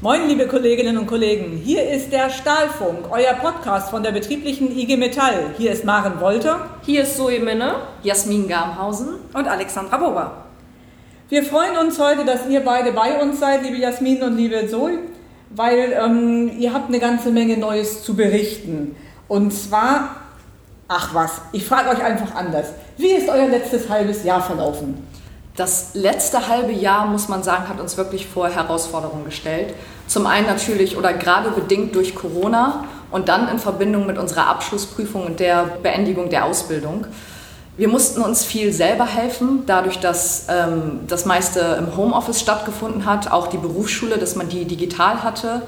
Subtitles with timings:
[0.00, 1.56] Moin, liebe Kolleginnen und Kollegen.
[1.56, 5.52] Hier ist der Stahlfunk, euer Podcast von der betrieblichen IG Metall.
[5.58, 6.70] Hier ist Maren Wolter.
[6.82, 7.74] Hier ist Zoe Minne.
[8.04, 9.16] Jasmin Garmhausen.
[9.34, 10.44] Und Alexandra Bober.
[11.28, 15.00] Wir freuen uns heute, dass ihr beide bei uns seid, liebe Jasmin und liebe Zoe,
[15.50, 18.94] weil ähm, ihr habt eine ganze Menge Neues zu berichten.
[19.26, 20.14] Und zwar,
[20.86, 22.68] ach was, ich frage euch einfach anders.
[22.98, 25.04] Wie ist euer letztes halbes Jahr verlaufen?
[25.58, 29.74] Das letzte halbe Jahr, muss man sagen, hat uns wirklich vor Herausforderungen gestellt.
[30.06, 35.26] Zum einen natürlich oder gerade bedingt durch Corona und dann in Verbindung mit unserer Abschlussprüfung
[35.26, 37.08] und der Beendigung der Ausbildung.
[37.76, 43.32] Wir mussten uns viel selber helfen, dadurch, dass ähm, das meiste im Homeoffice stattgefunden hat,
[43.32, 45.62] auch die Berufsschule, dass man die digital hatte.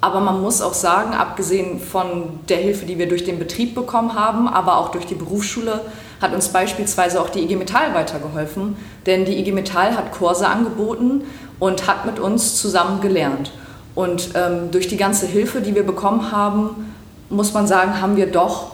[0.00, 4.14] Aber man muss auch sagen, abgesehen von der Hilfe, die wir durch den Betrieb bekommen
[4.14, 5.82] haben, aber auch durch die Berufsschule,
[6.20, 11.22] hat uns beispielsweise auch die IG Metall weitergeholfen, denn die IG Metall hat Kurse angeboten
[11.58, 13.52] und hat mit uns zusammen gelernt.
[13.94, 16.94] Und ähm, durch die ganze Hilfe, die wir bekommen haben,
[17.28, 18.72] muss man sagen, haben wir doch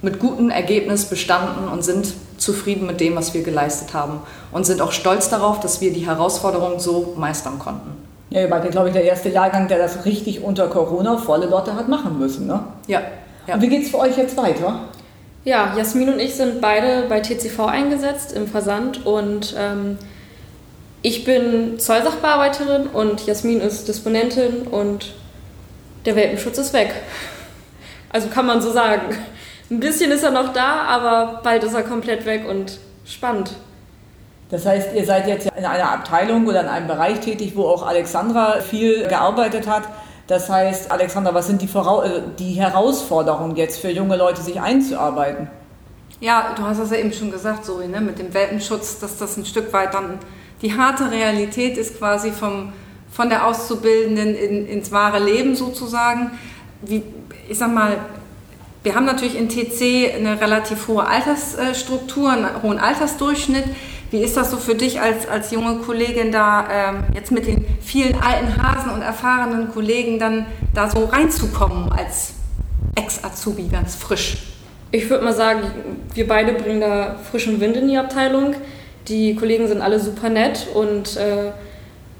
[0.00, 4.20] mit gutem Ergebnis bestanden und sind zufrieden mit dem, was wir geleistet haben
[4.52, 8.07] und sind auch stolz darauf, dass wir die Herausforderungen so meistern konnten.
[8.30, 11.74] Ja, ihr wart glaube ich, der erste Jahrgang, der das richtig unter Corona volle Lotte
[11.74, 12.62] hat machen müssen, ne?
[12.86, 13.02] Ja.
[13.46, 13.54] ja.
[13.54, 14.80] Und wie geht es für euch jetzt weiter?
[15.44, 19.96] Ja, Jasmin und ich sind beide bei TCV eingesetzt im Versand und ähm,
[21.00, 25.14] ich bin Zollsachbearbeiterin und Jasmin ist Disponentin und
[26.04, 26.94] der Welpenschutz ist weg.
[28.10, 29.14] Also kann man so sagen.
[29.70, 33.50] Ein bisschen ist er noch da, aber bald ist er komplett weg und spannend.
[34.50, 37.86] Das heißt, ihr seid jetzt in einer Abteilung oder in einem Bereich tätig, wo auch
[37.86, 39.82] Alexandra viel gearbeitet hat.
[40.26, 44.60] Das heißt, Alexander, was sind die, Vorau äh, die Herausforderungen jetzt für junge Leute, sich
[44.60, 45.48] einzuarbeiten?
[46.20, 49.36] Ja, du hast es ja eben schon gesagt, Zoe, ne, mit dem Welpenschutz, dass das
[49.36, 50.18] ein Stück weit dann
[50.62, 52.72] die harte Realität ist quasi vom,
[53.10, 56.32] von der Auszubildenden in, ins wahre Leben sozusagen.
[56.82, 57.02] Wie,
[57.48, 57.98] ich sag mal,
[58.82, 63.64] wir haben natürlich in TC eine relativ hohe Altersstruktur, einen hohen Altersdurchschnitt.
[64.10, 67.64] Wie ist das so für dich als, als junge Kollegin da ähm, jetzt mit den
[67.82, 72.32] vielen alten Hasen und erfahrenen Kollegen dann da so reinzukommen als
[72.94, 74.38] Ex-Azubi, ganz frisch?
[74.90, 75.60] Ich würde mal sagen,
[76.14, 78.54] wir beide bringen da frischen Wind in die Abteilung.
[79.08, 81.52] Die Kollegen sind alle super nett und äh,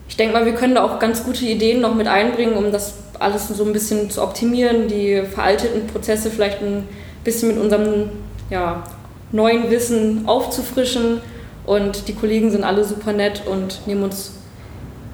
[0.08, 2.94] ich denke mal, wir können da auch ganz gute Ideen noch mit einbringen, um das
[3.18, 6.86] alles so ein bisschen zu optimieren, die veralteten Prozesse vielleicht ein
[7.24, 8.10] bisschen mit unserem
[8.50, 8.84] ja,
[9.32, 11.20] neuen Wissen aufzufrischen
[11.68, 14.32] und die Kollegen sind alle super nett und nehmen uns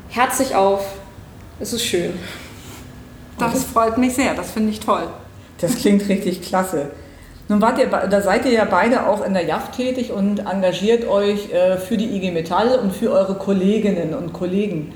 [0.08, 0.86] herzlich auf.
[1.58, 2.12] Es ist schön.
[3.38, 5.08] Das freut mich sehr, das finde ich toll.
[5.60, 6.92] Das klingt richtig klasse.
[7.48, 11.08] Nun wart ihr, da seid ihr ja beide auch in der JAF tätig und engagiert
[11.08, 14.92] euch äh, für die IG Metall und für eure Kolleginnen und Kollegen.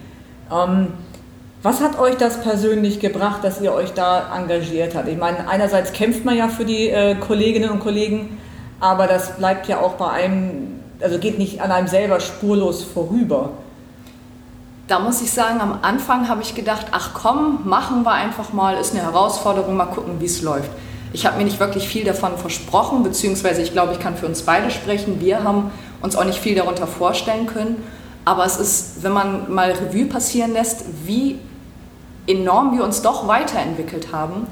[0.50, 0.92] Ähm,
[1.62, 5.08] was hat euch das persönlich gebracht, dass ihr euch da engagiert habt?
[5.08, 8.38] Ich meine, einerseits kämpft man ja für die äh, Kolleginnen und Kollegen,
[8.78, 10.67] aber das bleibt ja auch bei einem
[11.00, 13.50] also geht nicht an einem selber spurlos vorüber.
[14.86, 18.76] Da muss ich sagen, am Anfang habe ich gedacht, ach komm, machen wir einfach mal,
[18.78, 20.70] ist eine Herausforderung, mal gucken, wie es läuft.
[21.12, 24.42] Ich habe mir nicht wirklich viel davon versprochen, beziehungsweise ich glaube, ich kann für uns
[24.42, 25.20] beide sprechen.
[25.20, 25.70] Wir haben
[26.02, 27.82] uns auch nicht viel darunter vorstellen können.
[28.24, 31.38] Aber es ist, wenn man mal Revue passieren lässt, wie
[32.26, 34.46] enorm wir uns doch weiterentwickelt haben,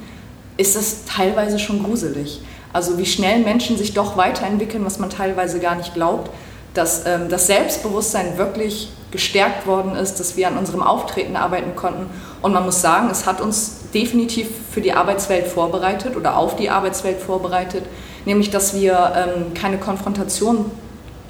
[0.57, 2.41] ist es teilweise schon gruselig.
[2.77, 6.31] Also wie schnell Menschen sich doch weiterentwickeln, was man teilweise gar nicht glaubt,
[6.75, 12.05] dass ähm, das Selbstbewusstsein wirklich gestärkt worden ist, dass wir an unserem Auftreten arbeiten konnten.
[12.43, 16.69] Und man muss sagen, es hat uns definitiv für die Arbeitswelt vorbereitet oder auf die
[16.69, 17.85] Arbeitswelt vorbereitet,
[18.27, 20.71] nämlich dass wir ähm, keine Konfrontation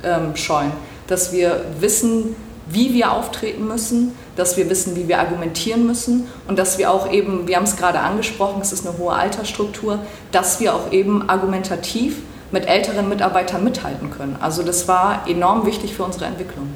[0.03, 0.73] ähm, scheuen,
[1.07, 2.35] dass wir wissen,
[2.69, 7.11] wie wir auftreten müssen, dass wir wissen, wie wir argumentieren müssen und dass wir auch
[7.11, 10.01] eben, wir haben es gerade angesprochen, es ist eine hohe Altersstruktur,
[10.33, 12.19] dass wir auch eben argumentativ
[12.51, 14.37] mit älteren Mitarbeitern mithalten können.
[14.41, 16.69] Also das war enorm wichtig für unsere Entwicklung.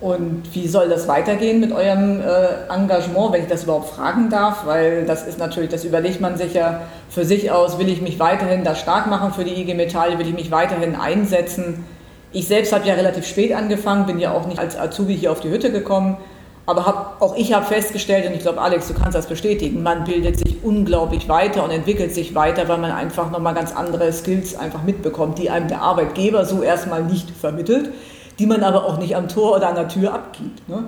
[0.00, 4.64] Und wie soll das weitergehen mit eurem äh, Engagement, wenn ich das überhaupt fragen darf?
[4.64, 8.20] Weil das ist natürlich, das überlegt man sich ja für sich aus, will ich mich
[8.20, 11.84] weiterhin da stark machen für die IG Metall, will ich mich weiterhin einsetzen?
[12.32, 15.40] Ich selbst habe ja relativ spät angefangen, bin ja auch nicht als Azubi hier auf
[15.40, 16.18] die Hütte gekommen,
[16.66, 20.04] aber hab, auch ich habe festgestellt, und ich glaube, Alex, du kannst das bestätigen, man
[20.04, 24.54] bildet sich unglaublich weiter und entwickelt sich weiter, weil man einfach nochmal ganz andere Skills
[24.54, 27.90] einfach mitbekommt, die einem der Arbeitgeber so erstmal nicht vermittelt,
[28.38, 30.68] die man aber auch nicht am Tor oder an der Tür abgibt.
[30.68, 30.84] Ne?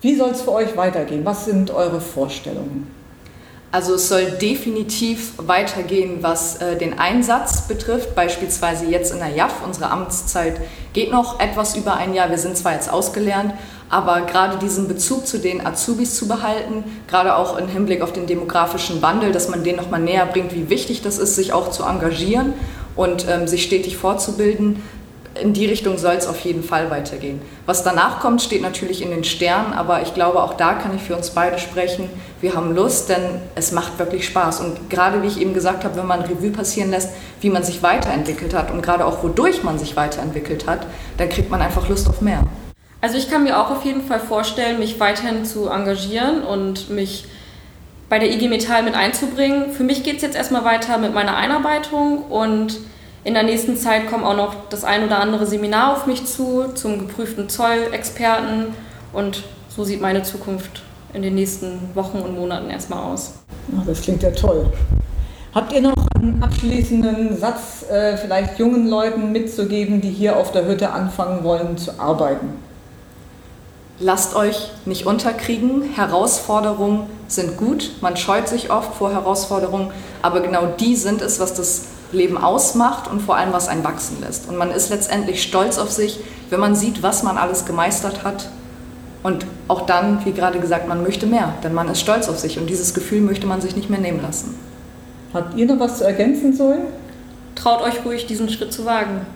[0.00, 1.24] Wie soll es für euch weitergehen?
[1.24, 2.88] Was sind eure Vorstellungen?
[3.70, 8.14] Also es soll definitiv weitergehen, was äh, den Einsatz betrifft.
[8.14, 10.58] Beispielsweise jetzt in der JAF, unsere Amtszeit
[10.94, 12.30] geht noch etwas über ein Jahr.
[12.30, 13.52] Wir sind zwar jetzt ausgelernt,
[13.90, 18.26] aber gerade diesen Bezug zu den Azubis zu behalten, gerade auch im Hinblick auf den
[18.26, 21.82] demografischen Wandel, dass man denen nochmal näher bringt, wie wichtig das ist, sich auch zu
[21.82, 22.54] engagieren
[22.96, 24.82] und ähm, sich stetig fortzubilden,
[25.40, 27.40] in die Richtung soll es auf jeden Fall weitergehen.
[27.66, 31.02] Was danach kommt, steht natürlich in den Sternen, aber ich glaube, auch da kann ich
[31.02, 32.08] für uns beide sprechen.
[32.40, 33.22] Wir haben Lust, denn
[33.54, 34.60] es macht wirklich Spaß.
[34.60, 37.82] Und gerade wie ich eben gesagt habe, wenn man Revue passieren lässt, wie man sich
[37.82, 40.86] weiterentwickelt hat und gerade auch wodurch man sich weiterentwickelt hat,
[41.16, 42.44] dann kriegt man einfach Lust auf mehr.
[43.00, 47.26] Also ich kann mir auch auf jeden Fall vorstellen, mich weiterhin zu engagieren und mich
[48.08, 49.72] bei der IG Metall mit einzubringen.
[49.72, 52.78] Für mich geht es jetzt erstmal weiter mit meiner Einarbeitung und
[53.28, 56.72] in der nächsten Zeit kommt auch noch das ein oder andere Seminar auf mich zu
[56.72, 58.68] zum geprüften Zollexperten
[59.12, 60.80] und so sieht meine Zukunft
[61.12, 63.34] in den nächsten Wochen und Monaten erstmal aus.
[63.78, 64.72] Ach, das klingt ja toll.
[65.54, 70.64] Habt ihr noch einen abschließenden Satz äh, vielleicht jungen Leuten mitzugeben, die hier auf der
[70.66, 72.54] Hütte anfangen wollen zu arbeiten?
[74.00, 75.82] Lasst euch nicht unterkriegen.
[75.94, 77.90] Herausforderungen sind gut.
[78.00, 79.90] Man scheut sich oft vor Herausforderungen,
[80.22, 84.18] aber genau die sind es, was das Leben ausmacht und vor allem, was einen wachsen
[84.20, 84.48] lässt.
[84.48, 86.20] Und man ist letztendlich stolz auf sich,
[86.50, 88.48] wenn man sieht, was man alles gemeistert hat.
[89.22, 92.58] Und auch dann, wie gerade gesagt, man möchte mehr, denn man ist stolz auf sich
[92.58, 94.54] und dieses Gefühl möchte man sich nicht mehr nehmen lassen.
[95.34, 96.78] Habt ihr noch was zu ergänzen, Zoe?
[97.54, 99.26] Traut euch ruhig, diesen Schritt zu wagen.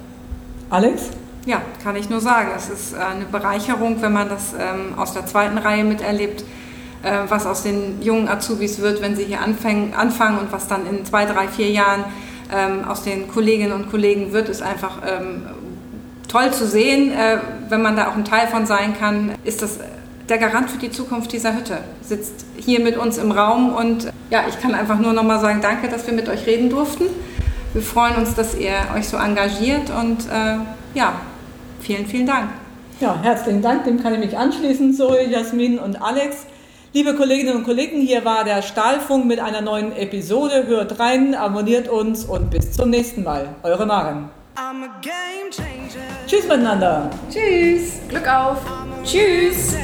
[0.71, 1.11] Alex?
[1.45, 2.51] Ja, kann ich nur sagen.
[2.57, 6.45] Es ist äh, eine Bereicherung, wenn man das ähm, aus der zweiten Reihe miterlebt,
[7.03, 10.87] äh, was aus den jungen Azubis wird, wenn sie hier anfangen, anfangen und was dann
[10.87, 12.05] in zwei, drei, vier Jahren
[12.53, 15.43] ähm, aus den Kolleginnen und Kollegen wird, ist einfach ähm,
[16.29, 17.13] toll zu sehen.
[17.13, 17.39] Äh,
[17.69, 19.79] wenn man da auch ein Teil von sein kann, ist das
[20.29, 21.79] der Garant für die Zukunft dieser Hütte.
[22.01, 25.89] Sitzt hier mit uns im Raum und ja, ich kann einfach nur nochmal sagen, danke,
[25.89, 27.05] dass wir mit euch reden durften.
[27.73, 30.59] Wir freuen uns, dass ihr euch so engagiert und äh,
[30.95, 31.15] ja,
[31.81, 32.51] vielen, vielen Dank.
[33.01, 36.47] Ja, herzlichen Dank, dem kann ich mich anschließen, Zoe, Jasmin und Alex.
[36.95, 40.67] Liebe Kolleginnen und Kollegen, hier war der Stahlfunk mit einer neuen Episode.
[40.67, 43.49] Hört rein, abonniert uns und bis zum nächsten Mal.
[43.63, 44.29] Eure Maren.
[46.27, 47.09] Tschüss miteinander.
[47.31, 47.95] Tschüss.
[48.11, 48.59] Glück auf.
[49.05, 49.75] Tschüss.